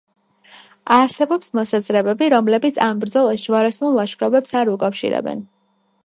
[0.93, 5.45] არსებობს მოსაზრებები, რომლებიც ამ ბრძოლას ჯვაროსნულ ლაშქრობებს არ უკავშირებენ.